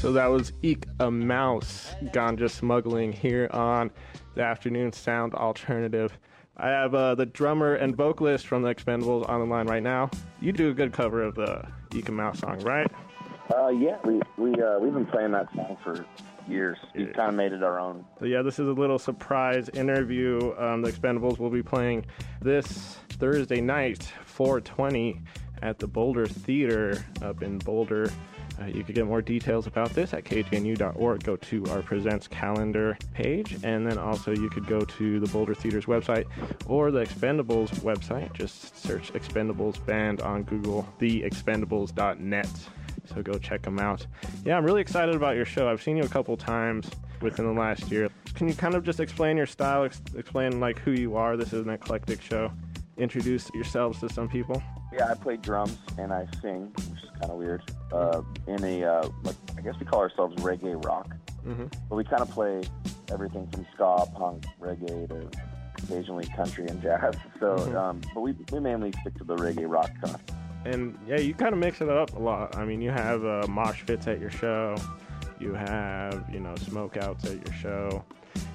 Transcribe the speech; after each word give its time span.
So 0.00 0.12
that 0.12 0.28
was 0.28 0.54
Eek 0.62 0.86
a 0.98 1.10
Mouse 1.10 1.94
ganja 2.04 2.48
smuggling 2.48 3.12
here 3.12 3.50
on 3.52 3.90
the 4.34 4.40
Afternoon 4.42 4.94
Sound 4.94 5.34
Alternative. 5.34 6.16
I 6.56 6.68
have 6.68 6.94
uh, 6.94 7.14
the 7.16 7.26
drummer 7.26 7.74
and 7.74 7.94
vocalist 7.94 8.46
from 8.46 8.62
the 8.62 8.74
Expendables 8.74 9.28
on 9.28 9.40
the 9.40 9.46
line 9.46 9.66
right 9.66 9.82
now. 9.82 10.08
You 10.40 10.52
do 10.52 10.70
a 10.70 10.72
good 10.72 10.94
cover 10.94 11.22
of 11.22 11.34
the 11.34 11.68
Eek 11.94 12.08
a 12.08 12.12
Mouse 12.12 12.38
song, 12.38 12.60
right? 12.60 12.90
Uh, 13.54 13.68
yeah, 13.68 13.98
we 14.06 14.22
we 14.38 14.54
uh, 14.54 14.78
we've 14.78 14.94
been 14.94 15.04
playing 15.04 15.32
that 15.32 15.54
song 15.54 15.76
for 15.84 16.06
years. 16.48 16.78
We 16.94 17.04
kind 17.04 17.28
of 17.28 17.34
made 17.34 17.52
it 17.52 17.62
our 17.62 17.78
own. 17.78 18.06
So 18.20 18.24
yeah, 18.24 18.40
this 18.40 18.58
is 18.58 18.68
a 18.68 18.72
little 18.72 18.98
surprise 18.98 19.68
interview. 19.74 20.54
Um, 20.56 20.80
the 20.80 20.90
Expendables 20.90 21.38
will 21.38 21.50
be 21.50 21.62
playing 21.62 22.06
this 22.40 22.96
Thursday 23.10 23.60
night, 23.60 24.10
420, 24.24 25.20
at 25.60 25.78
the 25.78 25.86
Boulder 25.86 26.26
Theater 26.26 27.04
up 27.20 27.42
in 27.42 27.58
Boulder. 27.58 28.10
Uh, 28.60 28.66
you 28.66 28.84
can 28.84 28.94
get 28.94 29.06
more 29.06 29.22
details 29.22 29.66
about 29.66 29.90
this 29.90 30.12
at 30.12 30.24
kgnu.org. 30.24 31.24
Go 31.24 31.36
to 31.36 31.64
our 31.66 31.82
Presents 31.82 32.28
calendar 32.28 32.98
page, 33.14 33.56
and 33.62 33.86
then 33.86 33.96
also 33.96 34.32
you 34.32 34.50
could 34.50 34.66
go 34.66 34.80
to 34.80 35.18
the 35.18 35.26
Boulder 35.28 35.54
Theater's 35.54 35.86
website 35.86 36.26
or 36.66 36.90
the 36.90 37.00
Expendables 37.00 37.70
website. 37.80 38.32
Just 38.34 38.76
search 38.76 39.12
Expendables 39.14 39.84
Band 39.86 40.20
on 40.20 40.42
Google, 40.42 40.86
theexpendables.net. 41.00 42.48
So 43.06 43.22
go 43.22 43.38
check 43.38 43.62
them 43.62 43.78
out. 43.78 44.06
Yeah, 44.44 44.56
I'm 44.56 44.64
really 44.64 44.82
excited 44.82 45.14
about 45.14 45.36
your 45.36 45.46
show. 45.46 45.68
I've 45.68 45.82
seen 45.82 45.96
you 45.96 46.04
a 46.04 46.08
couple 46.08 46.36
times 46.36 46.88
within 47.22 47.46
the 47.46 47.58
last 47.58 47.90
year. 47.90 48.10
Can 48.34 48.46
you 48.46 48.54
kind 48.54 48.74
of 48.74 48.84
just 48.84 49.00
explain 49.00 49.36
your 49.36 49.46
style, 49.46 49.84
ex- 49.84 50.02
explain 50.16 50.60
like 50.60 50.78
who 50.78 50.92
you 50.92 51.16
are? 51.16 51.36
This 51.36 51.52
is 51.52 51.64
an 51.64 51.70
eclectic 51.70 52.20
show. 52.20 52.52
Introduce 52.98 53.50
yourselves 53.54 54.00
to 54.00 54.08
some 54.08 54.28
people. 54.28 54.62
Yeah, 54.92 55.08
I 55.10 55.14
play 55.14 55.36
drums 55.36 55.78
and 55.98 56.12
I 56.12 56.26
sing, 56.42 56.72
which 56.76 57.02
is 57.04 57.10
kind 57.20 57.30
of 57.30 57.38
weird. 57.38 57.62
Uh, 57.92 58.22
in 58.46 58.62
a 58.64 58.84
uh, 58.84 59.08
like, 59.22 59.36
I 59.56 59.60
guess 59.60 59.74
we 59.78 59.86
call 59.86 60.00
ourselves 60.00 60.34
reggae 60.42 60.82
rock, 60.84 61.14
hmm 61.44 61.66
but 61.88 61.96
we 61.96 62.04
kind 62.04 62.22
of 62.22 62.30
play 62.30 62.62
everything 63.12 63.46
from 63.50 63.66
ska, 63.74 64.04
punk, 64.14 64.44
reggae 64.60 65.08
to 65.08 65.28
occasionally 65.84 66.26
country 66.36 66.66
and 66.68 66.80
jazz. 66.82 67.14
So, 67.40 67.56
Mhm. 67.56 67.74
um, 67.76 68.00
but 68.14 68.20
we 68.20 68.34
we 68.52 68.60
mainly 68.60 68.92
stick 69.00 69.14
to 69.18 69.24
the 69.24 69.36
reggae 69.36 69.68
rock 69.70 69.90
stuff. 70.04 70.20
And 70.66 70.98
yeah, 71.06 71.18
you 71.18 71.32
kind 71.34 71.54
of 71.54 71.58
mix 71.58 71.80
it 71.80 71.88
up 71.88 72.14
a 72.14 72.18
lot. 72.18 72.56
I 72.56 72.64
mean, 72.66 72.82
you 72.82 72.90
have 72.90 73.24
uh, 73.24 73.46
mosh 73.48 73.84
pits 73.86 74.06
at 74.06 74.20
your 74.20 74.30
show. 74.30 74.76
You 75.38 75.54
have, 75.54 76.22
you 76.30 76.38
know, 76.38 76.54
smoke 76.56 76.98
outs 76.98 77.24
at 77.24 77.36
your 77.46 77.54
show. 77.56 78.04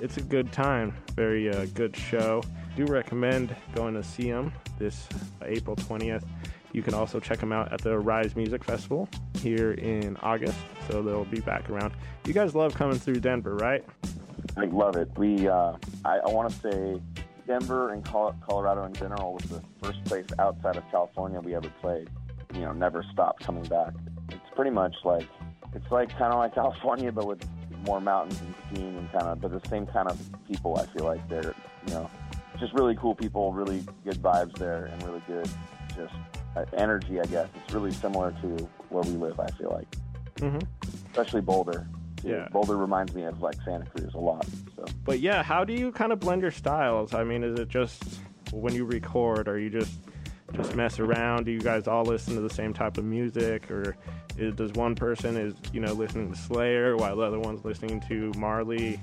It's 0.00 0.16
a 0.16 0.22
good 0.22 0.52
time. 0.52 0.94
Very 1.16 1.50
uh, 1.50 1.66
good 1.74 1.96
show. 1.96 2.40
Do 2.78 2.86
recommend 2.86 3.56
going 3.74 3.94
to 3.94 4.04
see 4.04 4.30
them 4.30 4.52
this 4.78 5.08
April 5.42 5.74
20th. 5.74 6.22
You 6.70 6.80
can 6.80 6.94
also 6.94 7.18
check 7.18 7.40
them 7.40 7.50
out 7.50 7.72
at 7.72 7.80
the 7.80 7.90
Arise 7.90 8.36
Music 8.36 8.62
Festival 8.62 9.08
here 9.34 9.72
in 9.72 10.16
August. 10.22 10.56
So 10.88 11.02
they'll 11.02 11.24
be 11.24 11.40
back 11.40 11.68
around. 11.70 11.92
You 12.24 12.32
guys 12.32 12.54
love 12.54 12.76
coming 12.76 12.96
through 12.96 13.16
Denver, 13.16 13.56
right? 13.56 13.84
I 14.56 14.66
love 14.66 14.94
it. 14.94 15.10
We 15.16 15.48
uh, 15.48 15.72
I, 16.04 16.18
I 16.18 16.28
want 16.28 16.52
to 16.52 16.70
say 16.70 17.02
Denver 17.48 17.92
and 17.92 18.04
Colorado 18.04 18.84
in 18.84 18.92
general 18.92 19.32
was 19.32 19.42
the 19.50 19.60
first 19.82 20.04
place 20.04 20.26
outside 20.38 20.76
of 20.76 20.84
California 20.92 21.40
we 21.40 21.56
ever 21.56 21.72
played. 21.80 22.08
You 22.54 22.60
know, 22.60 22.72
never 22.72 23.04
stopped 23.12 23.42
coming 23.42 23.64
back. 23.64 23.92
It's 24.28 24.54
pretty 24.54 24.70
much 24.70 24.94
like 25.02 25.26
it's 25.74 25.90
like 25.90 26.10
kind 26.10 26.32
of 26.32 26.38
like 26.38 26.54
California, 26.54 27.10
but 27.10 27.26
with 27.26 27.44
more 27.84 28.00
mountains 28.00 28.40
and 28.40 28.54
skiing 28.70 28.96
and 28.96 29.10
kind 29.10 29.24
of, 29.24 29.40
but 29.40 29.50
the 29.50 29.68
same 29.68 29.84
kind 29.84 30.08
of 30.08 30.16
people. 30.46 30.78
I 30.78 30.86
feel 30.96 31.06
like 31.06 31.28
they're 31.28 31.56
you 31.88 31.94
know 31.94 32.08
just 32.60 32.72
really 32.74 32.96
cool 32.96 33.14
people, 33.14 33.52
really 33.52 33.84
good 34.04 34.16
vibes 34.22 34.56
there, 34.58 34.86
and 34.86 35.02
really 35.04 35.22
good 35.26 35.48
just 35.96 36.14
uh, 36.56 36.64
energy. 36.76 37.20
I 37.20 37.26
guess 37.26 37.48
it's 37.54 37.74
really 37.74 37.92
similar 37.92 38.32
to 38.42 38.68
where 38.88 39.02
we 39.04 39.10
live. 39.10 39.38
I 39.40 39.50
feel 39.52 39.70
like, 39.70 39.94
hmm 40.40 40.58
especially 41.10 41.40
Boulder. 41.40 41.86
too. 42.16 42.28
Yeah. 42.28 42.48
Boulder 42.50 42.76
reminds 42.76 43.14
me 43.14 43.24
of 43.24 43.40
like 43.42 43.56
Santa 43.64 43.86
Cruz 43.86 44.14
a 44.14 44.18
lot. 44.18 44.46
So. 44.76 44.84
But 45.04 45.20
yeah, 45.20 45.42
how 45.42 45.64
do 45.64 45.72
you 45.72 45.90
kind 45.92 46.12
of 46.12 46.20
blend 46.20 46.42
your 46.42 46.50
styles? 46.50 47.14
I 47.14 47.24
mean, 47.24 47.42
is 47.42 47.58
it 47.58 47.68
just 47.68 48.02
when 48.52 48.74
you 48.74 48.84
record, 48.84 49.48
or 49.48 49.58
you 49.58 49.70
just 49.70 49.94
just 50.52 50.74
mess 50.74 50.98
around? 50.98 51.44
Do 51.44 51.50
you 51.50 51.60
guys 51.60 51.86
all 51.86 52.04
listen 52.04 52.34
to 52.34 52.40
the 52.40 52.50
same 52.50 52.72
type 52.72 52.98
of 52.98 53.04
music, 53.04 53.70
or 53.70 53.96
is, 54.36 54.54
does 54.54 54.72
one 54.72 54.94
person 54.94 55.36
is 55.36 55.54
you 55.72 55.80
know 55.80 55.92
listening 55.92 56.32
to 56.32 56.38
Slayer 56.38 56.96
while 56.96 57.16
the 57.16 57.22
other 57.22 57.40
one's 57.40 57.64
listening 57.64 58.00
to 58.08 58.32
Marley? 58.38 59.00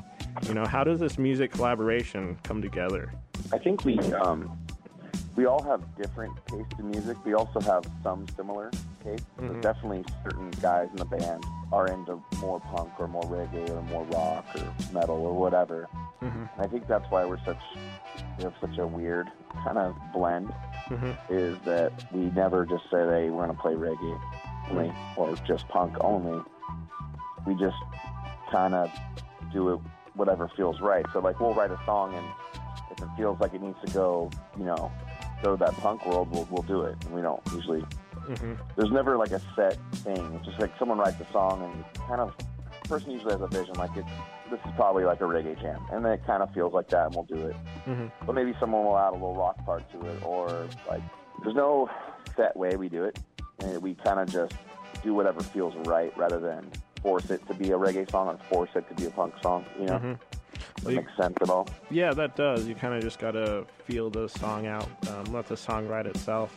You 0.47 0.53
know, 0.53 0.65
how 0.65 0.83
does 0.83 0.99
this 0.99 1.17
music 1.17 1.51
collaboration 1.51 2.37
come 2.43 2.61
together? 2.61 3.11
I 3.51 3.57
think 3.57 3.85
we 3.85 3.97
um, 4.13 4.57
we 5.35 5.45
all 5.45 5.61
have 5.63 5.81
different 5.97 6.33
tastes 6.47 6.73
in 6.79 6.89
music. 6.89 7.17
We 7.25 7.33
also 7.33 7.59
have 7.61 7.83
some 8.03 8.25
similar 8.35 8.71
tastes. 9.03 9.25
Mhm. 9.39 9.47
But 9.47 9.61
definitely, 9.61 10.05
certain 10.23 10.49
guys 10.61 10.89
in 10.91 10.97
the 10.97 11.05
band 11.05 11.43
are 11.71 11.87
into 11.87 12.21
more 12.39 12.59
punk 12.59 12.91
or 12.99 13.07
more 13.07 13.23
reggae 13.23 13.69
or 13.69 13.81
more 13.83 14.03
rock 14.05 14.45
or 14.55 14.93
metal 14.93 15.17
or 15.25 15.33
whatever. 15.33 15.87
Mhm. 16.21 16.49
And 16.55 16.61
I 16.61 16.67
think 16.67 16.87
that's 16.87 17.09
why 17.11 17.25
we're 17.25 17.43
such 17.45 17.61
we 18.37 18.43
have 18.45 18.53
such 18.61 18.77
a 18.77 18.87
weird 18.87 19.31
kind 19.63 19.77
of 19.77 19.95
blend. 20.13 20.53
Mhm. 20.89 21.15
Is 21.29 21.57
that 21.65 21.91
we 22.11 22.31
never 22.31 22.65
just 22.65 22.83
say, 22.89 22.97
"Hey, 23.05 23.29
we're 23.29 23.45
going 23.45 23.55
to 23.55 23.61
play 23.61 23.73
reggae 23.73 24.19
only," 24.71 24.93
or 25.17 25.33
just 25.47 25.67
punk 25.67 25.95
only. 26.01 26.41
We 27.45 27.55
just 27.55 27.77
kind 28.51 28.73
of 28.73 28.89
do 29.51 29.73
it 29.73 29.79
whatever 30.15 30.47
feels 30.55 30.79
right. 30.81 31.05
So 31.13 31.19
like 31.19 31.39
we'll 31.39 31.53
write 31.53 31.71
a 31.71 31.79
song 31.85 32.13
and 32.15 32.25
if 32.91 33.01
it 33.01 33.07
feels 33.17 33.39
like 33.39 33.53
it 33.53 33.61
needs 33.61 33.77
to 33.85 33.91
go, 33.93 34.29
you 34.57 34.65
know, 34.65 34.91
go 35.43 35.55
to 35.55 35.63
that 35.63 35.73
punk 35.77 36.05
world, 36.05 36.29
we'll 36.31 36.47
we'll 36.51 36.63
do 36.63 36.81
it. 36.81 36.95
And 37.05 37.13
we 37.13 37.21
don't 37.21 37.41
usually. 37.53 37.83
Mhm. 38.27 38.57
There's 38.75 38.91
never 38.91 39.17
like 39.17 39.31
a 39.31 39.41
set 39.55 39.77
thing. 39.97 40.33
It's 40.35 40.45
just 40.47 40.59
like 40.59 40.71
someone 40.79 40.97
writes 40.97 41.17
a 41.19 41.31
song 41.31 41.61
and 41.63 41.85
kind 42.07 42.21
of 42.21 42.33
the 42.81 42.89
person 42.89 43.11
usually 43.11 43.33
has 43.33 43.41
a 43.41 43.47
vision 43.47 43.73
like 43.75 43.95
it's 43.95 44.09
this 44.49 44.59
is 44.65 44.71
probably 44.75 45.03
like 45.05 45.21
a 45.21 45.23
reggae 45.23 45.59
jam, 45.59 45.81
and 45.91 46.05
then 46.05 46.11
it 46.13 46.25
kind 46.25 46.43
of 46.43 46.53
feels 46.53 46.71
like 46.73 46.87
that, 46.89 47.07
and 47.07 47.15
we'll 47.15 47.23
do 47.25 47.47
it. 47.47 47.55
Mhm. 47.87 48.11
But 48.25 48.33
maybe 48.35 48.53
someone 48.59 48.83
will 48.85 48.97
add 48.97 49.09
a 49.09 49.13
little 49.13 49.35
rock 49.35 49.63
part 49.65 49.83
to 49.91 50.05
it, 50.07 50.23
or 50.23 50.67
like 50.87 51.01
there's 51.41 51.55
no 51.55 51.89
set 52.35 52.55
way 52.55 52.75
we 52.75 52.87
do 52.89 53.03
it, 53.03 53.17
and 53.59 53.81
we 53.81 53.95
kind 53.95 54.19
of 54.19 54.29
just 54.29 54.53
do 55.03 55.13
whatever 55.13 55.41
feels 55.41 55.75
right 55.87 56.15
rather 56.17 56.39
than 56.39 56.71
force 57.01 57.29
it 57.29 57.45
to 57.47 57.53
be 57.53 57.71
a 57.71 57.77
reggae 57.77 58.09
song 58.09 58.27
or 58.27 58.37
force 58.49 58.69
it 58.75 58.87
to 58.89 58.93
be 58.95 59.05
a 59.05 59.11
punk 59.11 59.33
song. 59.41 59.65
You 59.79 59.85
know, 59.87 59.99
Mhm. 59.99 60.19
You- 60.91 60.97
makes 60.97 61.15
sense 61.17 61.35
at 61.41 61.49
all. 61.49 61.67
Yeah, 61.89 62.13
that 62.13 62.35
does. 62.35 62.67
You 62.67 62.75
kind 62.75 62.93
of 62.93 63.01
just 63.01 63.19
gotta 63.19 63.65
feel 63.85 64.09
the 64.09 64.27
song 64.27 64.67
out, 64.67 64.87
um, 65.09 65.25
let 65.33 65.47
the 65.47 65.57
song 65.57 65.87
write 65.87 66.05
itself. 66.07 66.55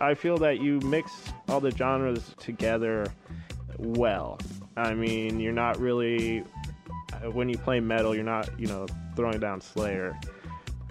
I 0.00 0.14
feel 0.14 0.36
that 0.38 0.60
you 0.60 0.80
mix 0.80 1.12
all 1.48 1.60
the 1.60 1.70
genres 1.70 2.34
together 2.38 3.06
well. 3.78 4.38
I 4.76 4.94
mean, 4.94 5.38
you're 5.40 5.52
not 5.52 5.78
really 5.78 6.44
uh, 7.12 7.30
when 7.30 7.48
you 7.48 7.58
play 7.58 7.78
metal, 7.80 8.14
you're 8.14 8.24
not 8.24 8.48
you 8.58 8.66
know 8.66 8.86
throwing 9.16 9.38
down 9.38 9.60
Slayer, 9.60 10.18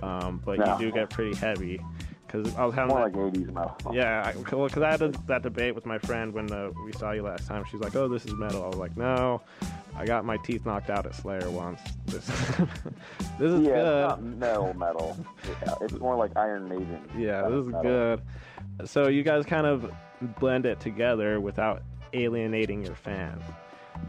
um, 0.04 0.42
but 0.46 0.60
No. 0.60 0.74
you 0.78 0.86
do 0.86 0.92
get 0.92 1.10
pretty 1.10 1.36
heavy. 1.36 1.80
Because 2.28 2.56
I 2.56 2.64
was 2.64 2.74
having 2.74 2.96
More 2.96 3.10
that, 3.10 3.18
like 3.18 3.34
80s 3.34 3.52
metal. 3.54 3.76
yeah, 3.94 4.24
I, 4.34 4.56
well, 4.56 4.68
because 4.68 4.84
I 4.84 4.92
had 4.92 5.02
a, 5.02 5.10
that 5.28 5.42
debate 5.44 5.76
with 5.76 5.86
my 5.86 5.98
friend 6.00 6.34
when 6.34 6.50
uh, 6.50 6.70
we 6.86 6.94
saw 6.94 7.12
you 7.12 7.24
last 7.24 7.46
time. 7.46 7.66
She's 7.70 7.82
like, 7.82 7.94
"Oh, 7.98 8.08
this 8.08 8.26
is 8.26 8.34
metal." 8.36 8.64
I 8.64 8.68
was 8.68 8.78
like, 8.78 8.96
"No, 8.96 9.42
I 9.98 10.06
got 10.06 10.24
my 10.24 10.38
teeth 10.38 10.66
knocked 10.66 10.90
out 10.90 11.06
at 11.06 11.14
Slayer 11.14 11.50
once. 11.50 11.82
This, 12.12 12.26
this 13.40 13.52
is 13.52 13.62
Yeah, 13.62 13.72
good." 13.74 14.04
it's 14.04 14.08
not 14.10 14.24
metal 14.24 14.74
metal. 14.76 15.18
Yeah, 15.66 15.74
it's 15.82 15.94
more 16.00 16.16
like 16.16 16.36
Iron 16.38 16.68
Maiden. 16.70 17.02
Yeah, 17.18 17.44
this 17.50 17.62
is 17.62 17.68
metal. 17.68 17.82
good. 17.84 18.22
So 18.86 19.08
you 19.08 19.24
guys 19.24 19.46
kind 19.46 19.66
of 19.68 19.92
blend 20.40 20.66
it 20.66 20.80
together 20.80 21.40
without 21.40 21.84
alienating 22.14 22.84
your 22.86 22.96
fans. 22.96 23.44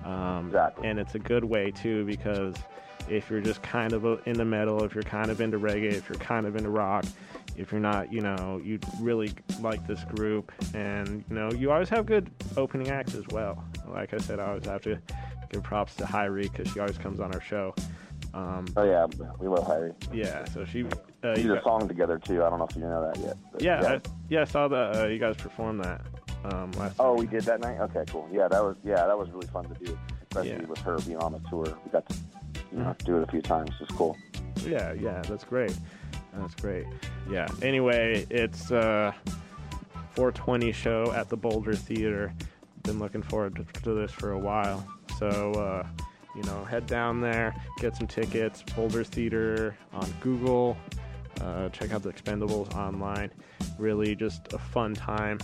Um, 0.04 0.46
Exactly. 0.46 0.88
And 0.88 0.98
it's 0.98 1.14
a 1.14 1.18
good 1.18 1.44
way 1.44 1.70
too 1.70 2.04
because 2.04 2.54
if 3.08 3.30
you're 3.30 3.40
just 3.40 3.62
kind 3.62 3.92
of 3.92 4.04
into 4.26 4.44
metal, 4.44 4.82
if 4.84 4.94
you're 4.94 5.02
kind 5.02 5.30
of 5.30 5.40
into 5.40 5.58
reggae, 5.58 5.92
if 5.92 6.08
you're 6.08 6.18
kind 6.18 6.46
of 6.46 6.56
into 6.56 6.70
rock, 6.70 7.04
if 7.56 7.70
you're 7.72 7.80
not, 7.80 8.12
you 8.12 8.20
know, 8.20 8.60
you 8.64 8.78
really 9.00 9.32
like 9.60 9.86
this 9.86 10.02
group, 10.04 10.50
and 10.74 11.22
you 11.28 11.34
know, 11.34 11.50
you 11.52 11.70
always 11.70 11.90
have 11.90 12.06
good 12.06 12.30
opening 12.56 12.88
acts 12.88 13.14
as 13.14 13.26
well. 13.28 13.62
Like 13.88 14.14
I 14.14 14.18
said, 14.18 14.40
I 14.40 14.46
always 14.48 14.64
have 14.66 14.80
to 14.82 14.98
give 15.50 15.62
props 15.62 15.94
to 15.96 16.04
Hirie 16.04 16.50
because 16.50 16.72
she 16.72 16.80
always 16.80 16.96
comes 16.96 17.20
on 17.20 17.34
our 17.34 17.42
show. 17.42 17.74
Um, 18.34 18.64
Oh 18.76 18.84
yeah, 18.84 19.06
we 19.38 19.48
love 19.48 19.66
Harry. 19.66 19.92
yeah, 20.12 20.44
so 20.46 20.64
she. 20.64 20.84
Uh, 20.84 21.34
We 21.36 21.42
did 21.42 21.50
a 21.52 21.62
song 21.62 21.86
together 21.86 22.18
too. 22.18 22.42
I 22.42 22.48
don't 22.50 22.58
know 22.58 22.66
if 22.68 22.74
you 22.76 22.82
know 22.82 23.06
that 23.12 23.20
yet. 23.20 23.36
but 23.52 23.62
yeah, 23.62 23.80
I, 23.86 24.00
yeah, 24.28 24.40
I 24.40 24.44
saw 24.44 24.68
that 24.68 24.96
uh, 24.96 25.06
you 25.06 25.18
guys 25.18 25.36
performed 25.36 25.84
that 25.84 26.00
um, 26.44 26.70
last. 26.72 26.96
Oh, 26.98 27.14
time. 27.16 27.24
we 27.24 27.26
did 27.30 27.42
that 27.44 27.60
night. 27.60 27.78
Okay, 27.80 28.04
cool. 28.08 28.28
Yeah, 28.32 28.48
that 28.48 28.62
was 28.62 28.76
yeah, 28.84 29.06
that 29.06 29.18
was 29.18 29.30
really 29.30 29.46
fun 29.48 29.68
to 29.68 29.84
do, 29.84 29.98
especially 30.30 30.50
Yeah. 30.50 30.56
Mm-hmm. 30.58 30.70
with 30.70 30.78
her 30.80 30.98
being 31.00 31.18
on 31.18 31.32
the 31.32 31.40
tour. 31.50 31.64
We 31.84 31.90
got 31.92 32.08
to 32.08 32.16
you 32.72 32.78
know 32.78 32.96
do 33.04 33.18
it 33.18 33.28
a 33.28 33.30
few 33.30 33.42
times. 33.42 33.70
It's 33.80 33.92
cool. 33.92 34.16
Yeah, 34.66 34.92
yeah, 34.94 35.20
that's 35.28 35.44
great. 35.44 35.76
That's 36.34 36.54
great. 36.54 36.86
Yeah. 37.30 37.46
Anyway, 37.60 38.26
it's 38.30 38.70
uh 38.72 39.12
420 40.10 40.72
show 40.72 41.12
at 41.12 41.28
the 41.28 41.36
Boulder 41.36 41.74
Theater. 41.74 42.32
Been 42.82 42.98
looking 42.98 43.22
forward 43.22 43.56
to, 43.56 43.80
to 43.82 43.94
this 43.94 44.10
for 44.10 44.32
a 44.32 44.38
while. 44.38 44.86
So 45.18 45.28
uh, 45.52 45.86
you 46.34 46.42
know, 46.44 46.64
head 46.64 46.86
down 46.86 47.20
there, 47.20 47.54
get 47.78 47.96
some 47.96 48.06
tickets. 48.06 48.62
Boulder 48.74 49.04
Theater 49.04 49.76
on 49.92 50.08
Google. 50.20 50.76
Uh, 51.40 51.68
check 51.70 51.92
out 51.92 52.02
the 52.02 52.12
Expendables 52.12 52.74
online. 52.74 53.30
Really, 53.78 54.14
just 54.14 54.52
a 54.52 54.58
fun 54.58 54.94
time. 54.94 55.38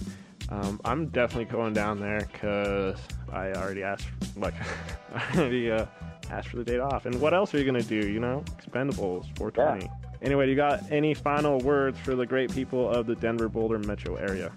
Um, 0.50 0.80
I'm 0.84 1.08
definitely 1.08 1.46
going 1.46 1.74
down 1.74 2.00
there 2.00 2.26
because 2.32 2.98
I 3.32 3.52
already 3.52 3.82
asked, 3.82 4.08
like, 4.36 4.54
I 5.14 5.38
already 5.38 5.70
uh, 5.70 5.86
asked 6.30 6.48
for 6.48 6.56
the 6.56 6.64
date 6.64 6.80
off. 6.80 7.06
And 7.06 7.20
what 7.20 7.34
else 7.34 7.54
are 7.54 7.58
you 7.58 7.64
gonna 7.64 7.82
do? 7.82 8.08
You 8.08 8.20
know, 8.20 8.44
Expendables 8.56 9.36
420. 9.36 9.84
Yeah. 9.84 9.90
Anyway, 10.22 10.48
you 10.48 10.56
got 10.56 10.90
any 10.90 11.14
final 11.14 11.58
words 11.58 11.98
for 12.00 12.14
the 12.14 12.26
great 12.26 12.52
people 12.52 12.88
of 12.88 13.06
the 13.06 13.14
Denver 13.14 13.48
Boulder 13.48 13.78
metro 13.78 14.16
area? 14.16 14.52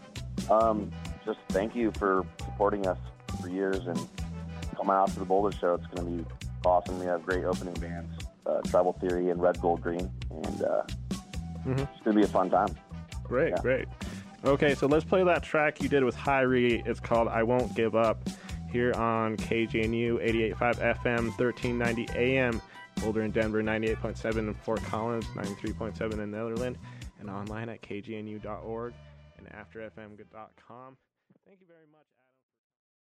Um, 0.50 0.92
just 1.26 1.40
thank 1.50 1.76
you 1.76 1.92
for 1.92 2.26
supporting 2.40 2.88
us 2.88 2.98
for 3.42 3.50
years 3.50 3.86
and 3.86 4.00
coming 4.76 4.94
out 4.96 5.10
to 5.10 5.20
the 5.20 5.26
Boulder 5.26 5.56
Show. 5.58 5.76
It's 5.76 5.86
going 5.88 6.18
to 6.20 6.24
be 6.24 6.30
awesome. 6.66 7.00
We 7.00 7.06
have 7.06 7.26
great 7.26 7.44
opening 7.46 7.74
bands, 7.76 8.12
uh, 8.46 8.62
Tribal 8.62 8.94
Theory 8.94 9.30
and 9.30 9.42
Red 9.42 9.60
Gold 9.62 9.82
Green, 9.82 10.10
and 10.30 10.64
uh, 10.64 10.84
Mhm. 11.66 11.80
it's 11.80 12.02
going 12.04 12.16
to 12.16 12.22
be 12.22 12.24
a 12.24 12.28
fun 12.28 12.50
time. 12.50 12.76
Great, 13.24 13.52
Yeah. 13.52 13.62
great. 13.62 13.88
Okay, 14.44 14.74
so 14.74 14.88
let's 14.88 15.06
play 15.06 15.24
that 15.24 15.44
track 15.44 15.82
you 15.82 15.88
did 15.90 16.04
with 16.04 16.16
Hirie. 16.16 16.82
It's 16.88 17.00
called 17.00 17.28
I 17.28 17.44
Won't 17.44 17.76
Give 17.76 17.96
Up 17.96 18.28
here 18.72 18.92
on 18.94 19.38
KGNU 19.38 20.20
88.5 20.22 20.80
FM, 20.80 21.32
1390 21.38 22.08
AM, 22.16 22.60
Boulder 23.02 23.22
and 23.22 23.34
Denver 23.34 23.62
98.7 23.62 24.48
in 24.48 24.54
Fort 24.56 24.82
Collins, 24.84 25.26
93.7 25.36 26.20
in 26.20 26.32
Nederland, 26.32 26.76
and 27.20 27.30
online 27.30 27.70
at 27.70 27.82
kgnu.org 27.82 28.94
and 29.38 29.48
afterfm.com. 29.50 30.98
Thank 31.46 31.60
you 31.62 31.68
very 31.68 31.88
much. 31.92 32.08